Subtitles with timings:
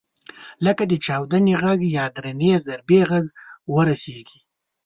[0.65, 3.25] لکه د چاودنې غږ یا درنې ضربې غږ
[3.73, 4.39] ورسېږي.